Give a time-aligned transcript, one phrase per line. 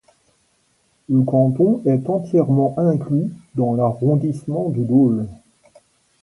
[1.09, 5.27] Le canton est entièrement inclus dans l'arrondissement de Dole.